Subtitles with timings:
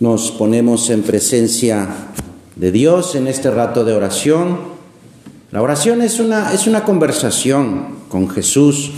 [0.00, 1.86] Nos ponemos en presencia
[2.56, 4.58] de Dios en este rato de oración.
[5.52, 8.92] La oración es una, es una conversación con Jesús.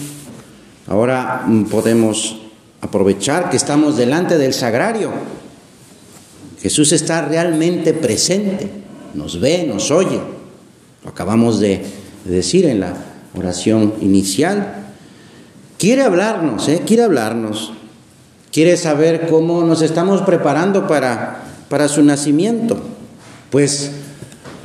[0.86, 2.36] Ahora podemos
[2.80, 5.10] aprovechar que estamos delante del sagrario.
[6.60, 8.71] Jesús está realmente presente,
[9.14, 10.21] nos ve, nos oye.
[11.03, 11.84] Lo acabamos de
[12.24, 12.94] decir en la
[13.37, 14.92] oración inicial.
[15.78, 16.82] Quiere hablarnos, ¿eh?
[16.87, 17.73] quiere hablarnos.
[18.52, 22.77] Quiere saber cómo nos estamos preparando para, para su nacimiento.
[23.48, 23.92] Pues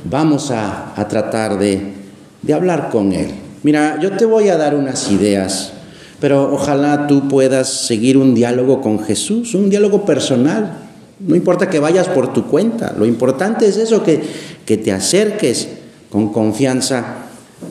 [0.04, 1.94] vamos a, a tratar de,
[2.42, 3.30] de hablar con Él.
[3.62, 5.72] Mira, yo te voy a dar unas ideas,
[6.20, 10.70] pero ojalá tú puedas seguir un diálogo con Jesús, un diálogo personal.
[11.18, 14.20] No importa que vayas por tu cuenta, lo importante es eso, que,
[14.66, 15.66] que te acerques
[16.10, 17.24] con confianza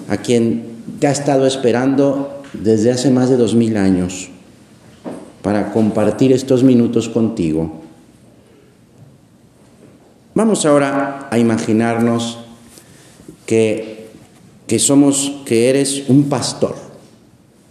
[0.10, 0.64] a quien
[1.00, 4.32] te ha estado esperando desde hace más de dos mil años
[5.48, 7.72] para compartir estos minutos contigo.
[10.36, 12.40] Vamos ahora a imaginarnos
[13.46, 14.10] que,
[14.68, 16.76] que somos, que eres un pastor,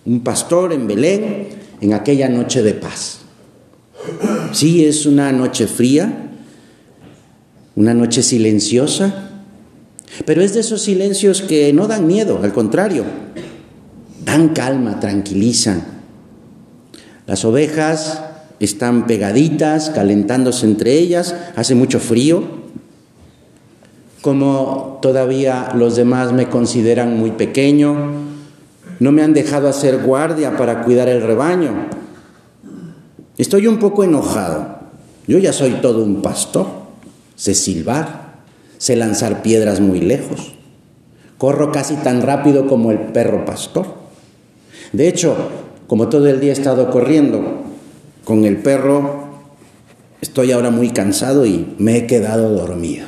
[0.07, 1.49] un pastor en Belén
[1.83, 3.19] en aquella noche de paz.
[4.53, 6.31] Sí, es una noche fría,
[7.75, 9.43] una noche silenciosa,
[10.25, 13.05] pero es de esos silencios que no dan miedo, al contrario,
[14.25, 15.96] dan calma, tranquilizan.
[17.27, 18.23] Las ovejas
[18.61, 22.43] están pegaditas, calentándose entre ellas, hace mucho frío.
[24.23, 28.13] Como todavía los demás me consideran muy pequeño,
[28.99, 31.89] no me han dejado hacer guardia para cuidar el rebaño.
[33.37, 34.77] Estoy un poco enojado.
[35.27, 36.67] Yo ya soy todo un pastor.
[37.35, 38.37] Sé silbar,
[38.79, 40.55] sé lanzar piedras muy lejos.
[41.37, 43.87] Corro casi tan rápido como el perro pastor.
[44.93, 45.37] De hecho,
[45.87, 47.43] como todo el día he estado corriendo
[48.25, 49.27] con el perro,
[50.21, 53.07] estoy ahora muy cansado y me he quedado dormido.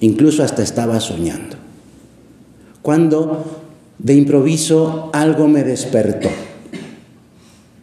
[0.00, 1.56] Incluso hasta estaba soñando.
[2.82, 3.62] Cuando
[3.98, 6.28] de improviso algo me despertó.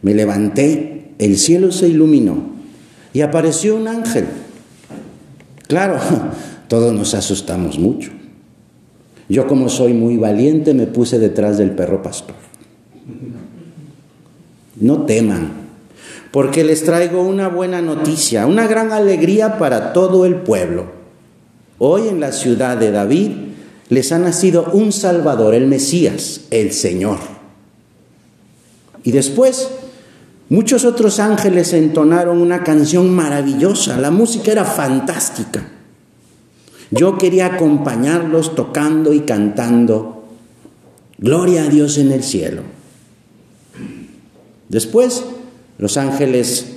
[0.01, 2.51] Me levanté, el cielo se iluminó
[3.13, 4.25] y apareció un ángel.
[5.67, 5.97] Claro,
[6.67, 8.11] todos nos asustamos mucho.
[9.29, 12.35] Yo como soy muy valiente me puse detrás del perro pastor.
[14.81, 15.51] No teman,
[16.31, 20.85] porque les traigo una buena noticia, una gran alegría para todo el pueblo.
[21.77, 23.31] Hoy en la ciudad de David
[23.89, 27.17] les ha nacido un Salvador, el Mesías, el Señor.
[29.03, 29.69] Y después
[30.49, 35.63] muchos otros ángeles entonaron una canción maravillosa, la música era fantástica.
[36.89, 40.17] Yo quería acompañarlos tocando y cantando,
[41.17, 42.63] Gloria a Dios en el cielo.
[44.71, 45.25] Después
[45.79, 46.67] los ángeles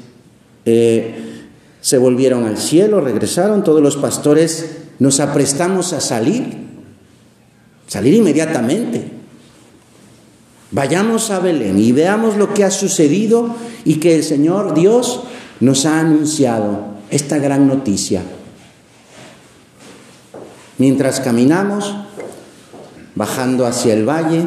[0.65, 1.15] eh,
[1.81, 6.57] se volvieron al cielo, regresaron, todos los pastores nos aprestamos a salir,
[7.87, 9.13] salir inmediatamente.
[10.73, 15.23] Vayamos a Belén y veamos lo que ha sucedido y que el Señor Dios
[15.61, 18.23] nos ha anunciado esta gran noticia.
[20.79, 21.95] Mientras caminamos,
[23.15, 24.47] bajando hacia el valle,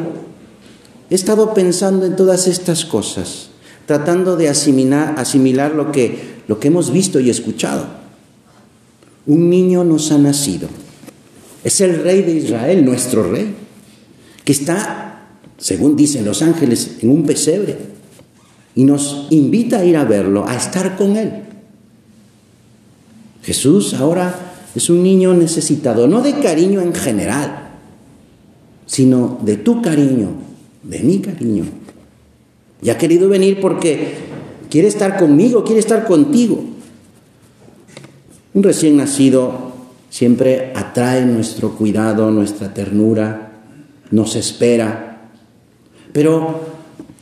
[1.10, 3.50] He estado pensando en todas estas cosas,
[3.86, 7.86] tratando de asimilar, lo, que, lo que hemos visto y escuchado.
[9.26, 10.68] Un niño nos ha nacido.
[11.64, 13.54] Es el rey de Israel, nuestro rey,
[14.44, 17.98] que está, según dicen los ángeles, en un pesebre
[18.78, 21.42] y nos invita a ir a verlo, a estar con él.
[23.42, 27.70] Jesús ahora es un niño necesitado, no de cariño en general,
[28.86, 30.28] sino de tu cariño,
[30.88, 31.64] mi cariño.
[32.82, 34.14] Y ha querido venir porque
[34.70, 36.64] quiere estar conmigo, quiere estar contigo.
[38.54, 39.72] Un recién nacido
[40.08, 43.52] siempre atrae nuestro cuidado, nuestra ternura,
[44.10, 45.30] nos espera.
[46.12, 46.60] Pero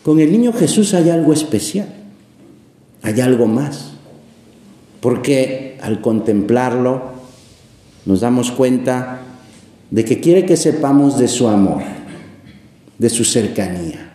[0.03, 1.88] con el niño Jesús hay algo especial,
[3.03, 3.93] hay algo más.
[5.00, 7.17] Porque al contemplarlo
[8.05, 9.23] nos damos cuenta
[9.90, 11.82] de que quiere que sepamos de su amor
[12.98, 14.12] de su cercanía.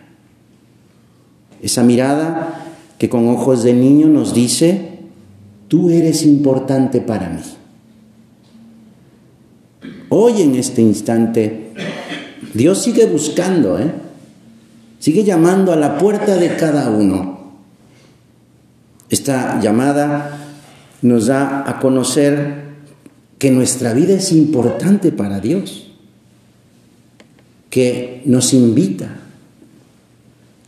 [1.62, 2.66] Esa mirada
[2.98, 4.98] que con ojos de niño nos dice,
[5.68, 7.42] tú eres importante para mí.
[10.08, 11.72] Hoy en este instante,
[12.54, 13.90] Dios sigue buscando, ¿eh?
[14.98, 17.52] sigue llamando a la puerta de cada uno.
[19.08, 20.38] Esta llamada
[21.00, 22.62] nos da a conocer
[23.38, 25.91] que nuestra vida es importante para Dios
[27.72, 29.16] que nos invita,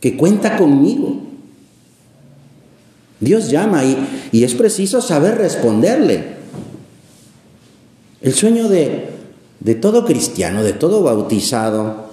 [0.01, 1.21] que cuenta conmigo.
[3.19, 3.95] Dios llama y,
[4.31, 6.23] y es preciso saber responderle.
[8.23, 9.09] El sueño de,
[9.59, 12.09] de todo cristiano, de todo bautizado,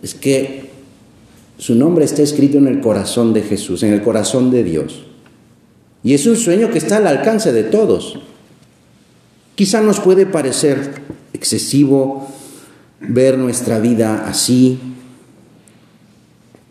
[0.00, 0.70] es que
[1.58, 5.06] su nombre esté escrito en el corazón de Jesús, en el corazón de Dios.
[6.04, 8.20] Y es un sueño que está al alcance de todos.
[9.56, 11.02] Quizá nos puede parecer
[11.32, 12.28] excesivo
[13.08, 14.78] ver nuestra vida así,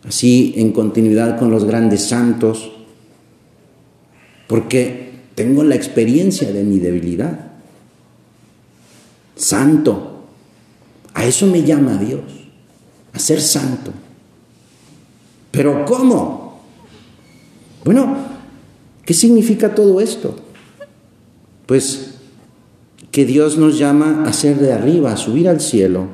[0.06, 2.72] así en continuidad con los grandes santos,
[4.46, 7.52] porque tengo la experiencia de mi debilidad.
[9.36, 10.24] Santo,
[11.12, 12.22] a eso me llama Dios,
[13.12, 13.92] a ser santo.
[15.50, 16.60] Pero ¿cómo?
[17.84, 18.16] Bueno,
[19.04, 20.36] ¿qué significa todo esto?
[21.66, 22.14] Pues
[23.10, 26.08] que Dios nos llama a ser de arriba, a subir al cielo.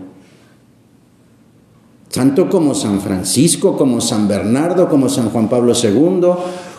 [2.11, 6.29] Santo como San Francisco, como San Bernardo, como San Juan Pablo II,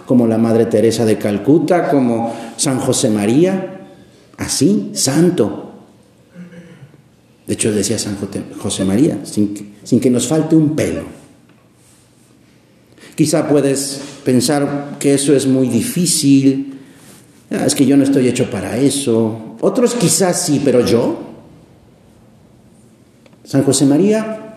[0.05, 3.79] como la Madre Teresa de Calcuta, como San José María.
[4.37, 5.71] Así, santo.
[7.47, 8.17] De hecho, decía San
[8.61, 11.03] José María, sin que, sin que nos falte un pelo.
[13.15, 16.77] Quizá puedes pensar que eso es muy difícil,
[17.51, 21.19] ah, es que yo no estoy hecho para eso, otros quizás sí, pero yo.
[23.43, 24.50] San José María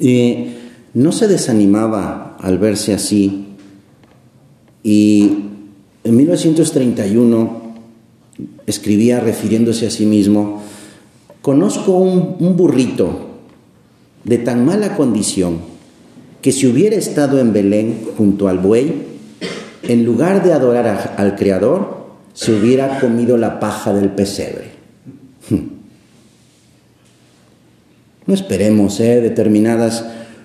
[0.00, 0.56] eh,
[0.94, 3.46] no se desanimaba al verse así
[4.82, 5.36] y
[6.04, 7.60] en 1931
[8.66, 10.62] escribía refiriéndose a sí mismo,
[11.42, 13.28] conozco un, burrito
[14.24, 15.58] de tan mala condición
[16.40, 19.10] que si hubiera estado en Belén junto al buey,
[19.82, 24.69] en lugar de adorar al Creador, se hubiera comido la paja del pesebre.
[28.30, 29.20] No esperemos ¿eh?
[29.20, 30.04] determinadas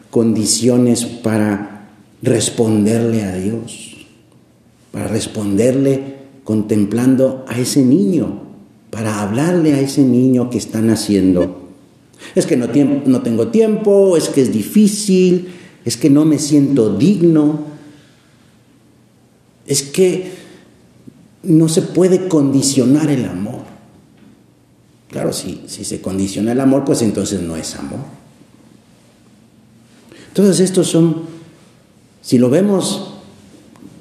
[0.10, 1.88] condiciones para
[2.24, 4.08] responderle a Dios,
[4.92, 8.42] para responderle contemplando a ese niño,
[8.90, 11.70] para hablarle a ese niño que está naciendo.
[12.34, 12.70] Es que no,
[13.06, 15.50] no tengo tiempo, es que es difícil,
[15.86, 17.66] es que no me siento digno,
[19.68, 20.32] es que
[21.44, 23.45] no se puede condicionar el amor.
[25.16, 28.02] Claro, si, si se condiciona el amor, pues entonces no es amor.
[30.34, 31.22] Todos estos son,
[32.22, 33.14] si lo vemos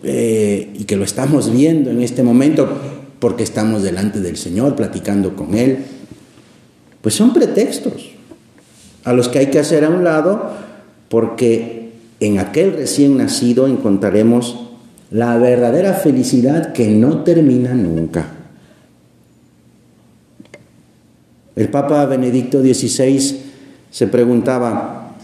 [0.02, 2.68] eh, y que lo estamos viendo en este momento,
[3.20, 5.84] porque estamos delante del Señor, platicando con Él,
[7.00, 8.10] pues son pretextos
[9.04, 10.50] a los que hay que hacer a un lado,
[11.08, 14.56] porque en aquel recién nacido encontraremos
[15.12, 18.43] la verdadera felicidad que no termina nunca.
[21.56, 23.40] El Papa Benedicto XVI
[23.90, 25.16] se preguntaba,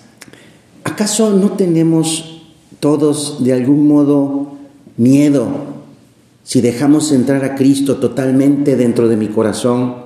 [0.84, 2.42] ¿acaso no tenemos
[2.78, 4.52] todos de algún modo
[4.96, 5.48] miedo
[6.44, 9.96] si dejamos entrar a Cristo totalmente dentro de mi corazón?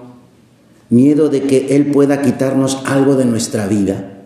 [0.91, 4.23] Miedo de que Él pueda quitarnos algo de nuestra vida.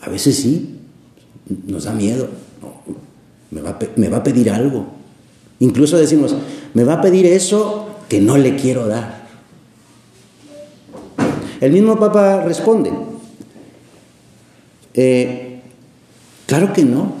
[0.00, 0.76] A veces sí,
[1.66, 2.28] nos da miedo
[3.50, 4.86] me va, a, pedir algo.
[5.60, 6.34] Incluso decimos,
[6.74, 9.17] me va a pedir eso que no le quiero dar.
[11.60, 12.92] El mismo Papa responde,
[14.94, 15.60] eh,
[16.46, 17.12] claro que no.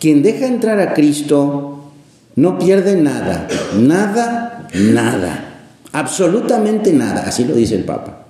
[0.00, 1.92] Quien deja entrar a Cristo
[2.36, 8.26] no pierde nada, nada, nada, absolutamente nada, así lo dice el Papa.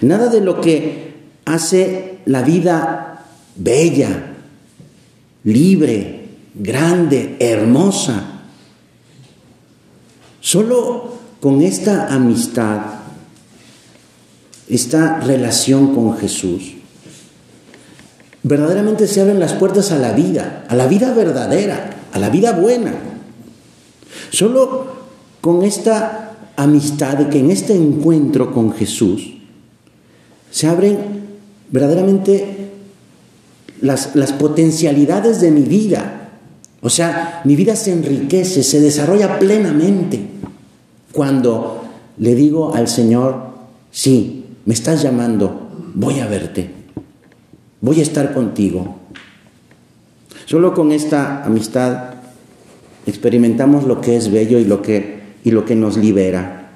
[0.00, 1.14] Nada de lo que
[1.44, 3.24] hace la vida
[3.56, 4.34] bella,
[5.44, 8.22] libre, grande, hermosa.
[10.40, 12.80] Solo con esta amistad,
[14.68, 16.74] esta relación con Jesús,
[18.42, 22.52] verdaderamente se abren las puertas a la vida, a la vida verdadera, a la vida
[22.52, 22.94] buena.
[24.30, 24.86] Solo
[25.40, 29.34] con esta amistad, que en este encuentro con Jesús,
[30.50, 30.98] se abren
[31.70, 32.70] verdaderamente
[33.80, 34.08] las,
[34.38, 36.30] potencialidades de mi vida.
[36.80, 40.20] O sea, mi vida se enriquece, se desarrolla plenamente
[41.12, 41.84] cuando
[42.18, 43.36] le digo al Señor,
[43.90, 46.70] sí, me estás llamando, voy a verte,
[47.80, 48.96] voy a estar contigo.
[50.44, 52.14] Solo con esta amistad
[53.06, 56.72] experimentamos lo que es bello y lo que, y lo que nos libera.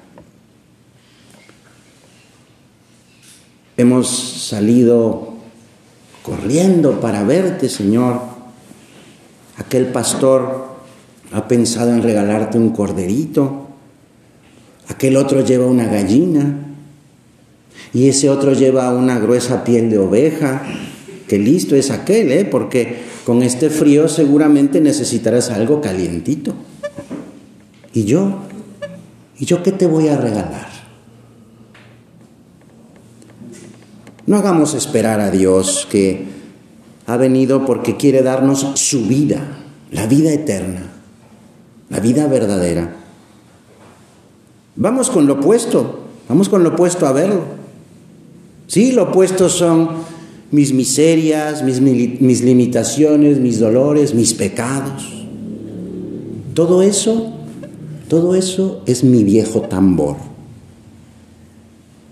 [3.75, 5.33] Hemos salido
[6.23, 8.21] corriendo para verte, Señor.
[9.57, 10.77] Aquel pastor
[11.33, 13.67] ha pensado en regalarte un corderito,
[14.87, 16.70] aquel otro lleva una gallina
[17.93, 20.63] y ese otro lleva una gruesa piel de oveja
[21.31, 22.43] qué listo es aquel, ¿eh?
[22.43, 26.53] porque con este frío seguramente necesitarás algo calientito.
[27.93, 28.39] ¿Y yo?
[29.39, 30.67] ¿Y yo qué te voy a regalar?
[34.25, 36.25] No hagamos esperar a Dios que
[37.05, 39.39] ha venido porque quiere darnos su vida,
[39.89, 40.91] la vida eterna,
[41.89, 42.93] la vida verdadera.
[44.75, 47.60] Vamos con lo opuesto, vamos con lo opuesto a verlo.
[48.71, 49.89] Sí, lo opuesto son
[50.49, 55.25] mis miserias, mis, mis limitaciones, mis dolores, mis pecados.
[56.53, 57.33] Todo eso,
[58.07, 60.15] todo eso es mi viejo tambor.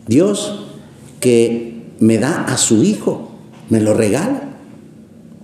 [0.06, 0.66] Dios
[1.22, 3.32] que me da a su hijo,
[3.70, 4.50] me lo regala.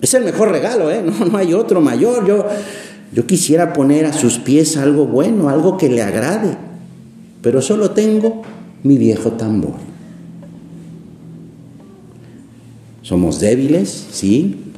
[0.02, 1.02] Es el mejor regalo, ¿eh?
[1.18, 2.28] No, no hay otro mayor.
[2.28, 2.46] Yo,
[3.14, 6.58] yo quisiera poner a sus pies algo bueno, algo que le agrade,
[7.42, 8.42] pero solo tengo
[8.84, 9.85] mi viejo tambor.
[13.06, 14.74] Somos débiles, sí,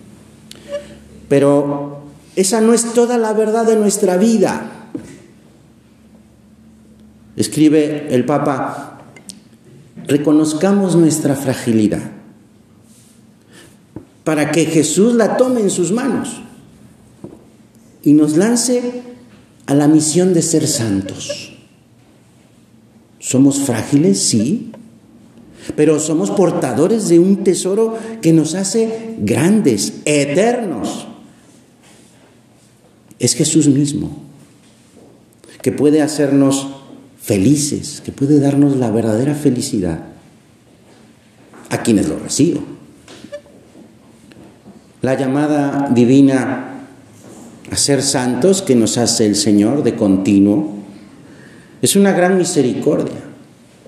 [1.30, 2.02] pero
[2.36, 4.90] esa no es toda la verdad de nuestra vida.
[7.38, 9.00] Escribe el Papa,
[10.08, 12.02] reconozcamos nuestra fragilidad
[14.26, 16.42] para que Jesús la tome en sus manos
[18.04, 19.04] y nos lance
[19.68, 21.54] a la misión de ser santos.
[23.20, 24.74] Somos frágiles, sí,
[25.76, 31.08] pero somos portadores de un tesoro que nos hace grandes, eternos.
[33.20, 34.12] Es Jesús mismo,
[35.62, 36.68] que puede hacernos
[37.22, 40.00] felices, que puede darnos la verdadera felicidad
[41.70, 42.78] a quienes lo reciben.
[45.02, 46.68] La llamada divina
[47.70, 50.74] a ser santos que nos hace el Señor de continuo
[51.82, 53.22] es una gran misericordia.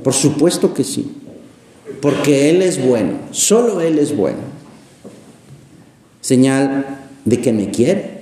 [0.03, 1.18] Por supuesto que sí.
[2.01, 4.39] Porque Él es bueno, solo Él es bueno.
[6.22, 8.22] Señal de que me quiere,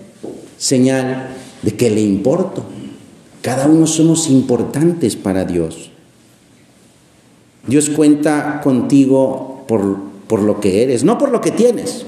[0.58, 1.30] señal
[1.62, 2.64] de que le importo.
[3.42, 5.92] Cada uno somos importantes para Dios.
[7.68, 12.06] Dios cuenta contigo por, por lo que eres, no por lo que tienes.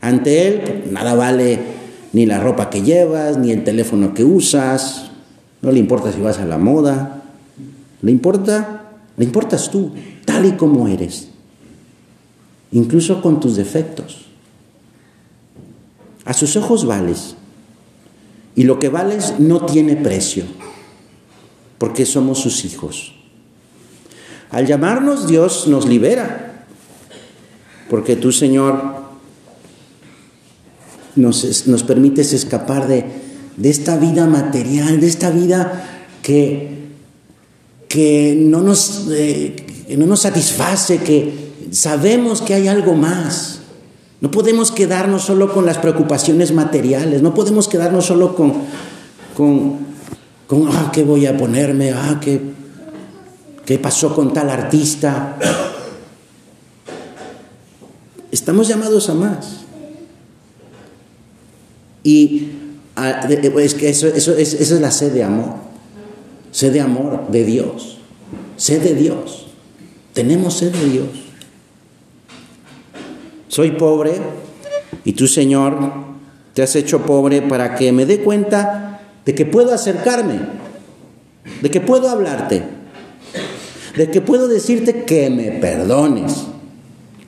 [0.00, 1.58] Ante Él nada vale
[2.12, 5.10] ni la ropa que llevas, ni el teléfono que usas,
[5.62, 7.22] no le importa si vas a la moda,
[8.02, 8.84] le importa,
[9.16, 9.92] le importas tú,
[10.46, 11.28] y como eres,
[12.72, 14.26] incluso con tus defectos.
[16.24, 17.36] A sus ojos vales,
[18.54, 20.44] y lo que vales no tiene precio,
[21.78, 23.14] porque somos sus hijos.
[24.50, 26.66] Al llamarnos Dios nos libera,
[27.88, 29.00] porque tú, Señor,
[31.16, 33.04] nos, nos permites escapar de,
[33.62, 36.88] esta vida material, de esta vida que,
[37.88, 39.56] que no, nos, eh,
[39.96, 43.60] no nos satisface, que sabemos que hay algo más.
[44.20, 48.52] No podemos quedarnos solo con las preocupaciones materiales, no podemos quedarnos solo con,
[49.36, 49.78] con,
[50.46, 51.92] con ah, ¿qué voy a ponerme?
[51.92, 52.40] Ah, ¿qué,
[53.64, 55.38] ¿qué pasó con tal artista?
[58.30, 59.60] Estamos llamados a más.
[62.02, 62.48] Y
[63.58, 65.54] es que eso, eso, esa es la sed de amor.
[66.52, 67.98] Sed de amor de Dios.
[68.56, 69.39] Sed de Dios.
[70.12, 71.08] Tenemos sed de Dios.
[73.48, 74.12] Soy pobre
[75.04, 75.78] y tú, Señor,
[76.54, 80.40] te has hecho pobre para que me dé cuenta de que puedo acercarme,
[81.60, 82.62] de que puedo hablarte,
[83.96, 86.46] de que puedo decirte que me perdones,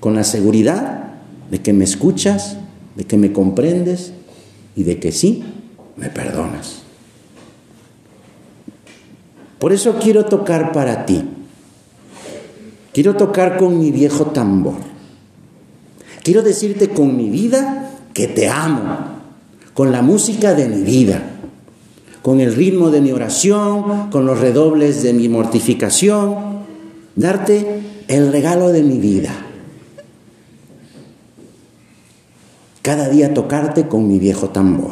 [0.01, 1.03] con la seguridad
[1.51, 2.57] de que me escuchas,
[2.97, 4.13] de que me comprendes
[4.75, 5.45] y de que sí,
[5.97, 6.83] me perdonas.
[9.59, 11.22] Por eso quiero tocar para ti.
[12.93, 14.75] Quiero tocar con mi viejo tambor.
[16.23, 18.99] Quiero decirte con mi vida que te amo,
[19.75, 21.23] con la música de mi vida,
[22.23, 26.63] con el ritmo de mi oración, con los redobles de mi mortificación,
[27.17, 29.33] darte el regalo de mi vida
[32.83, 34.91] cada día tocarte con mi viejo tambor.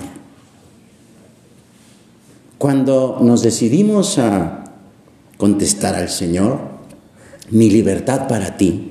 [2.57, 4.65] Cuando nos decidimos a
[5.37, 6.61] contestar al Señor,
[7.51, 8.91] mi libertad para ti,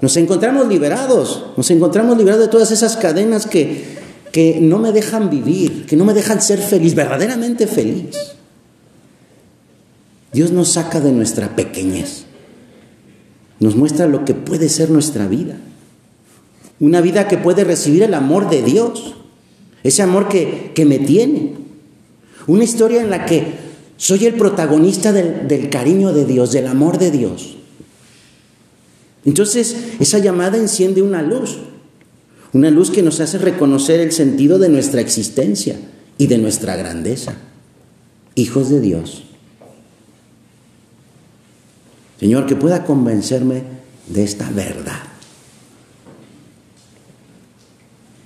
[0.00, 3.84] nos encontramos liberados, nos encontramos liberados de todas esas cadenas que,
[4.32, 8.16] que no me dejan vivir, que no me dejan ser feliz, verdaderamente feliz.
[10.32, 12.24] Dios nos saca de nuestra pequeñez,
[13.58, 15.56] nos muestra lo que puede ser nuestra vida.
[16.78, 19.14] Una vida que puede recibir el amor de Dios,
[19.82, 21.56] ese amor que, me tiene.
[22.46, 23.69] Una historia en la que
[24.00, 27.56] soy el protagonista del, cariño de Dios, del amor de Dios.
[29.26, 31.58] Entonces, esa llamada enciende una luz,
[32.54, 35.76] una luz que nos hace reconocer el sentido de nuestra existencia
[36.16, 37.34] y de nuestra grandeza.
[38.36, 39.24] Hijos de Dios.
[42.18, 43.64] Señor, que pueda convencerme
[44.08, 45.02] de esta verdad.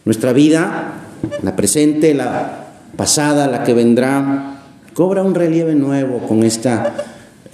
[0.05, 1.09] Nuestra vida,
[1.43, 4.55] la presente, la pasada, la que vendrá,
[4.95, 6.95] cobra un relieve nuevo con esta,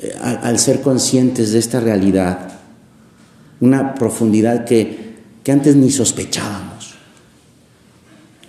[0.01, 2.53] eh, al, ser conscientes de esta realidad,
[3.61, 6.95] una profundidad que, que antes ni sospechábamos.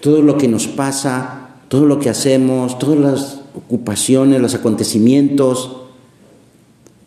[0.02, 5.78] Todo lo que nos pasa, todo lo que hacemos, todas las ocupaciones, los acontecimientos,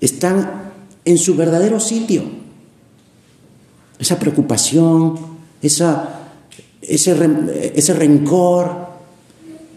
[0.00, 0.72] están
[1.04, 2.22] en su verdadero sitio.
[3.98, 5.18] Esa preocupación,
[5.60, 6.20] esa,
[6.80, 8.88] ese, ese rencor,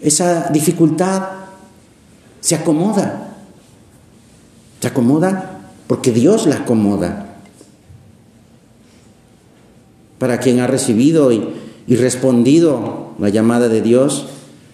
[0.01, 1.36] esa dificultad
[2.47, 3.27] se acomoda.
[4.79, 7.35] Se acomoda porque Dios la acomoda.
[10.17, 11.45] Para quien ha recibido y,
[11.87, 14.27] y respondido la llamada de Dios,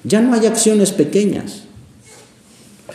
[0.04, 1.64] ya no hay acciones pequeñas,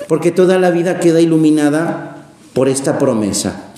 [0.07, 3.73] porque toda la vida queda iluminada por esta promesa,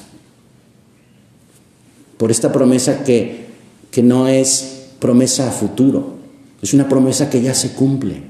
[2.19, 3.47] por esta promesa que,
[3.91, 6.17] que no es promesa a futuro,
[6.61, 8.30] es una promesa que ya se cumple.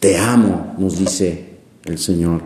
[0.00, 2.40] Te amo, nos dice el Señor.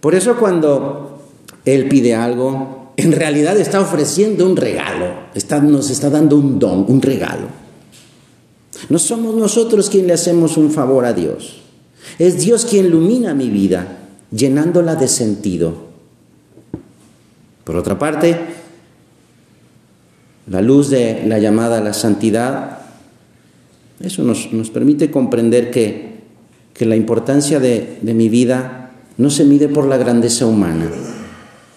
[0.00, 1.22] Por eso cuando
[1.64, 6.84] Él pide algo, en realidad está ofreciendo un regalo, está, nos está dando un don,
[6.88, 7.46] un regalo.
[8.88, 11.60] No somos nosotros quien le hacemos un favor a Dios.
[12.18, 13.98] Es Dios quien ilumina mi vida,
[14.32, 15.72] llenándola de sentido.
[17.62, 18.36] Por otra parte,
[20.48, 22.79] la luz de la llamada a la santidad
[24.00, 26.10] eso nos, permite comprender que,
[26.80, 30.90] la importancia de, mi vida no se mide por la grandeza humana,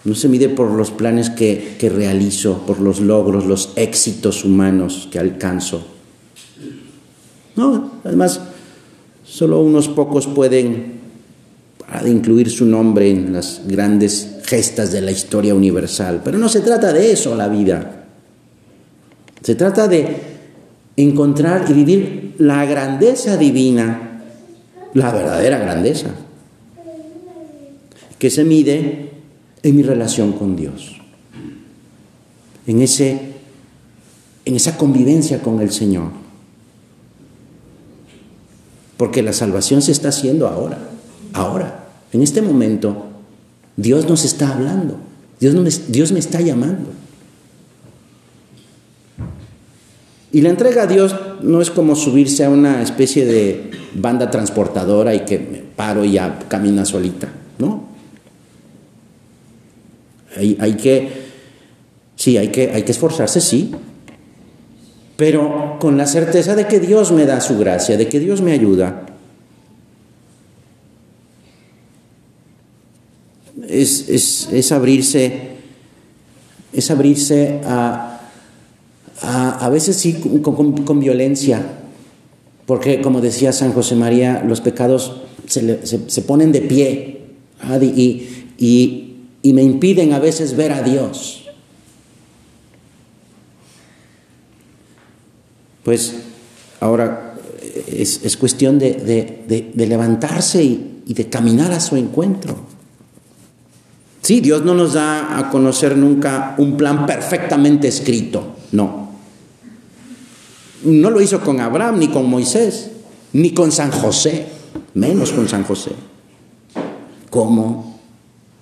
[0.04, 5.08] no se mide por los planes que, que realizo, por los logros, los éxitos humanos
[5.12, 5.86] que alcanzo.
[7.54, 8.40] No, además,
[9.24, 10.94] solo unos pocos pueden
[12.06, 16.92] incluir su nombre en las grandes gestas de la historia universal, pero no se trata
[16.94, 18.06] de eso la vida.
[19.42, 20.33] Se trata de
[20.96, 24.22] encontrar y vivir la grandeza divina,
[24.94, 26.10] la verdadera grandeza,
[28.18, 29.10] que se mide
[29.62, 30.96] en mi relación con Dios,
[32.66, 33.20] en, ese,
[34.44, 36.10] en esa convivencia con el Señor.
[38.96, 40.78] Porque la salvación se está haciendo ahora,
[41.32, 43.08] ahora, en este momento.
[43.76, 44.98] Dios nos está hablando,
[45.40, 46.90] Dios, Dios me está llamando.
[50.34, 55.14] Y la entrega a Dios no es como subirse a una especie de banda transportadora
[55.14, 57.28] y que paro y ya camina solita,
[57.60, 57.84] ¿no?
[60.36, 61.08] Hay, hay que,
[62.16, 63.76] sí, hay que, hay que esforzarse, sí,
[65.16, 68.50] pero con la certeza de que Dios me da su gracia, de que Dios me
[68.50, 69.06] ayuda.
[73.68, 75.50] Es, es, es abrirse,
[76.72, 78.13] es abrirse a
[79.20, 81.62] a, veces sí con, violencia,
[82.66, 87.20] porque como decía San José María, los pecados se, ponen de pie
[87.78, 89.10] y,
[89.52, 91.44] me impiden a veces ver a Dios.
[95.84, 96.14] Pues
[96.80, 97.34] ahora
[97.86, 102.56] es, cuestión de, levantarse y, y de caminar a su encuentro.
[104.24, 109.03] Sí, Dios no nos da a conocer nunca un plan perfectamente escrito, no.
[110.84, 112.90] No lo hizo con Abraham, ni con Moisés,
[113.32, 114.46] ni con San José,
[114.94, 115.92] menos con San José.
[117.30, 117.98] ¿Cómo?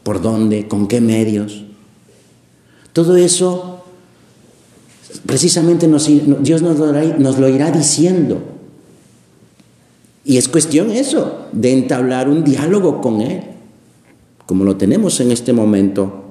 [0.03, 0.69] ¿Por dónde?
[0.69, 1.65] ¿Con qué medios?
[2.93, 3.85] Todo eso,
[5.27, 5.89] precisamente
[6.41, 8.41] Dios nos lo, nos lo irá diciendo.
[10.25, 13.43] Y es cuestión eso, de entablar un diálogo con Él,
[14.47, 16.22] como lo tenemos en este momento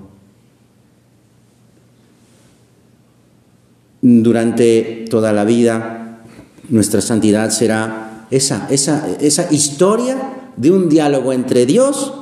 [4.02, 6.22] durante toda la vida,
[6.70, 10.18] nuestra santidad será esa, esa, esa historia
[10.58, 12.14] de un diálogo entre Dios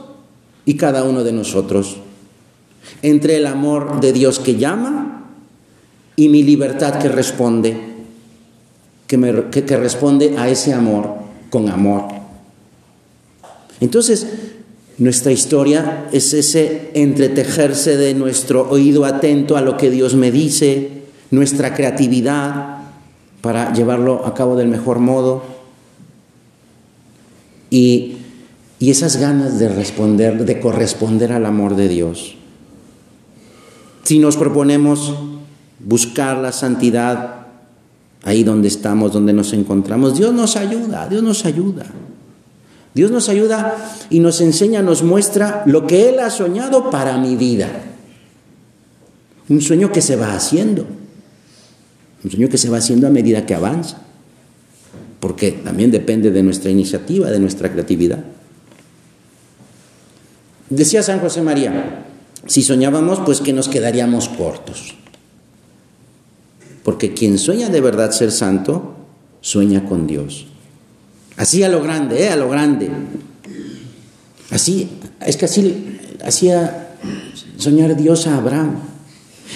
[0.65, 1.98] y cada uno de nosotros,
[3.02, 5.26] entre el amor de Dios que llama
[6.15, 7.78] y mi libertad que responde,
[9.08, 11.15] que, que responde a ese amor
[11.50, 12.06] con amor.
[13.80, 14.28] Entonces,
[14.98, 20.99] nuestra historia es ese entretejerse de nuestro oído atento a lo que Dios me dice,
[21.32, 22.78] nuestra creatividad
[23.42, 25.44] para llevarlo a cabo del mejor modo
[27.70, 28.20] y
[28.80, 32.36] y esas ganas de responder, de corresponder al amor de Dios.
[34.04, 35.13] Si nos proponemos
[35.80, 37.48] buscar la santidad
[38.24, 41.86] ahí donde estamos, donde nos encontramos, Dios nos ayuda, Dios nos ayuda.
[42.94, 43.76] Dios nos ayuda
[44.10, 47.70] y nos enseña, nos muestra lo que Él ha soñado para mi vida.
[49.48, 50.88] Un sueño que se va haciendo.
[52.24, 54.02] Un sueño que se va haciendo a medida que avanza.
[55.20, 58.24] Porque también depende de nuestra iniciativa, de nuestra creatividad.
[60.70, 62.06] Decía San José María,
[62.46, 64.96] si soñábamos, pues que nos quedaríamos cortos.
[66.84, 68.96] Porque quien sueña de verdad ser santo,
[69.42, 70.48] sueña con Dios.
[71.38, 72.30] Así a lo grande, ¿eh?
[72.30, 72.90] a lo grande.
[74.52, 74.90] Así,
[75.26, 76.96] es que así hacía
[77.58, 78.80] soñar Dios a Abraham.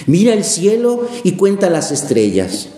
[0.06, 2.68] Mira el cielo y cuenta las estrellas.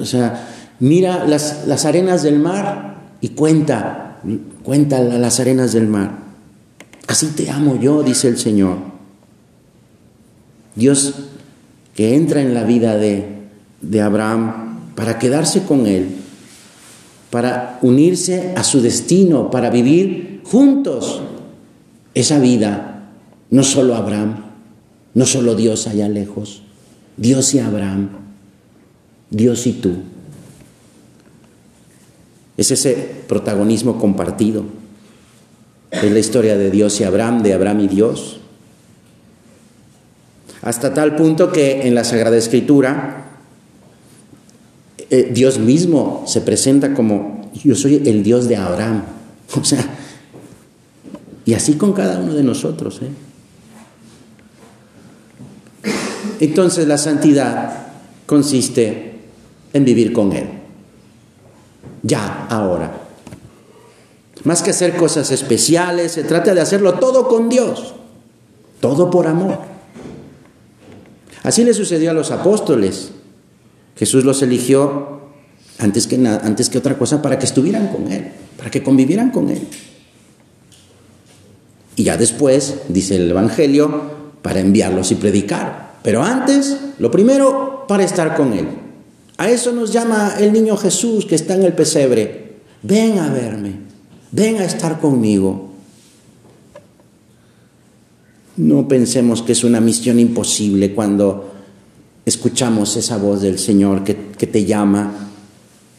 [0.00, 4.20] O sea, mira las, las arenas del mar y cuenta,
[4.62, 6.18] cuenta las arenas del mar.
[7.06, 8.78] Así te amo yo, dice el Señor.
[10.74, 11.14] Dios
[11.94, 13.26] que entra en la vida de,
[13.80, 16.08] de Abraham para quedarse con él,
[17.30, 21.22] para unirse a su destino, para vivir juntos
[22.14, 23.10] esa vida,
[23.50, 24.49] no solo Abraham,
[25.14, 26.62] no solo Dios allá lejos,
[27.16, 28.10] Dios y Abraham,
[29.30, 29.96] Dios y tú.
[32.56, 32.92] Es ese
[33.26, 34.64] protagonismo compartido.
[35.90, 38.40] Es la historia de Dios y Abraham, de Abraham y Dios.
[40.62, 43.24] Hasta tal punto que en la Sagrada Escritura
[45.08, 49.04] eh, Dios mismo se presenta como yo soy el Dios de Abraham.
[49.60, 49.84] O sea,
[51.44, 53.00] y así con cada uno de nosotros.
[53.02, 53.08] ¿eh?
[56.40, 57.86] Entonces la santidad
[58.26, 59.12] consiste
[59.72, 60.48] en vivir con Él.
[62.02, 62.92] Ya, ahora.
[64.44, 67.94] Más que hacer cosas especiales, se trata de hacerlo todo con Dios.
[68.80, 69.58] Todo por amor.
[71.42, 73.10] Así le sucedió a los apóstoles.
[73.96, 75.20] Jesús los eligió
[75.78, 79.50] antes que, antes que otra cosa para que estuvieran con Él, para que convivieran con
[79.50, 79.60] Él.
[81.96, 85.89] Y ya después, dice el Evangelio, para enviarlos y predicar.
[86.02, 88.68] Pero antes, lo primero, para estar con Él.
[89.36, 92.56] A eso nos llama el niño Jesús que está en el pesebre.
[92.82, 93.72] Ven a verme,
[94.32, 95.70] ven a estar conmigo.
[98.56, 101.52] No pensemos que es una misión imposible cuando
[102.26, 105.30] escuchamos esa voz del Señor que, te llama,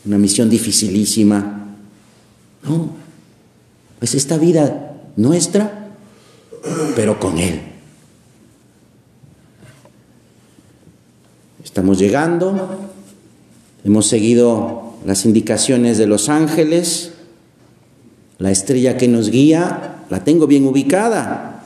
[0.05, 1.75] una misión dificilísima.
[2.63, 2.89] No,
[3.99, 5.89] es esta vida nuestra,
[6.95, 7.70] pero con Él.
[11.71, 12.67] Estamos llegando,
[13.85, 17.13] hemos seguido las indicaciones de los ángeles,
[18.39, 21.63] la estrella que nos guía, la tengo bien ubicada.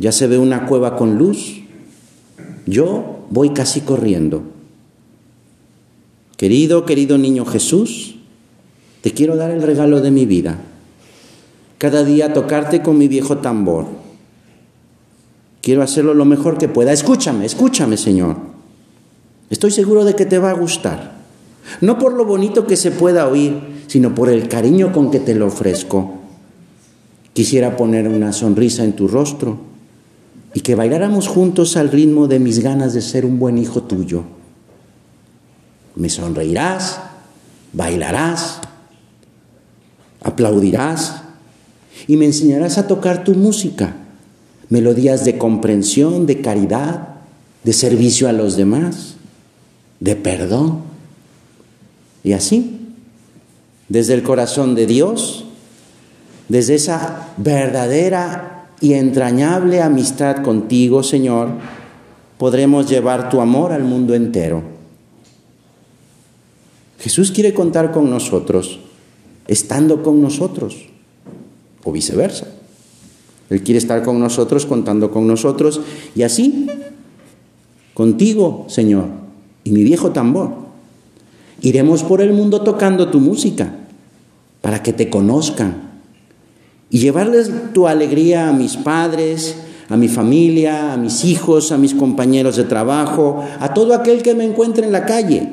[0.00, 1.60] Ya se ve una cueva con luz.
[2.66, 4.42] Yo voy casi corriendo.
[6.36, 8.16] Querido, querido niño Jesús,
[9.02, 10.58] te quiero dar el regalo de mi vida.
[11.78, 13.99] Cada día tocarte con mi viejo tambor.
[15.60, 16.92] Quiero hacerlo lo mejor que pueda.
[16.92, 18.36] Escúchame, escúchame, Señor.
[19.50, 21.20] Estoy seguro de que te va a gustar.
[21.80, 25.34] No por lo bonito que se pueda oír, sino por el cariño con que te
[25.34, 26.14] lo ofrezco.
[27.32, 29.58] Quisiera poner una sonrisa en tu rostro
[30.54, 34.24] y que bailáramos juntos al ritmo de mis ganas de ser un buen hijo tuyo.
[35.94, 37.00] Me sonreirás,
[37.72, 38.60] bailarás,
[40.22, 41.22] aplaudirás
[42.06, 43.96] y me enseñarás a tocar tu música,
[44.70, 47.08] melodías de comprensión, de caridad,
[47.64, 49.16] de servicio a los demás,
[49.98, 50.78] de perdón.
[52.24, 52.78] Y así,
[53.88, 55.44] desde el corazón de Dios,
[56.48, 61.50] desde esa verdadera y entrañable amistad contigo, Señor,
[62.38, 64.62] podremos llevar tu amor al mundo entero.
[67.00, 68.78] Jesús quiere contar con nosotros,
[69.48, 70.86] estando con nosotros,
[71.82, 72.59] o viceversa.
[73.50, 75.80] Él quiere estar con nosotros, contando con nosotros,
[76.14, 76.68] y así,
[77.94, 79.06] contigo, Señor,
[79.64, 80.52] y mi viejo tambor,
[81.60, 83.74] iremos por el mundo tocando tu música,
[84.62, 85.90] para que te conozcan,
[86.90, 89.56] y llevarles tu alegría a mis padres,
[89.88, 94.34] a mi familia, a mis hijos, a mis compañeros de trabajo, a todo aquel que
[94.34, 95.48] me encuentre en la calle.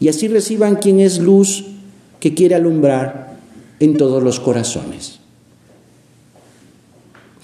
[0.00, 1.66] Y así reciban quien es luz
[2.18, 3.36] que quiere alumbrar
[3.78, 5.19] en todos los corazones.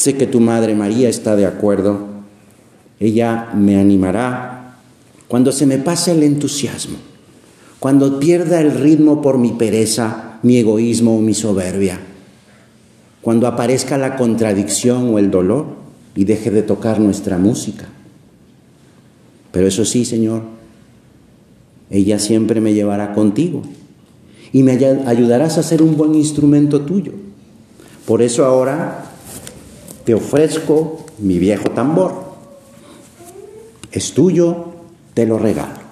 [0.07, 1.99] Sé que tu Madre María está de acuerdo.
[3.01, 4.77] Ella me animará
[5.27, 6.97] cuando se me pase el entusiasmo,
[7.81, 11.99] cuando pierda el ritmo por mi pereza, mi egoísmo o mi soberbia.
[13.21, 15.66] Cuando aparezca la contradicción o el dolor
[16.14, 17.87] y deje de tocar nuestra música.
[19.51, 20.42] Pero eso sí, Señor,
[21.90, 23.62] ella siempre me llevará contigo
[24.53, 27.11] y me ayudarás a ser un buen instrumento tuyo.
[28.07, 29.06] Por eso ahora
[30.07, 32.14] te ofrezco mi viejo tambor.
[33.90, 34.66] Es tuyo,
[35.14, 35.86] te lo regalo.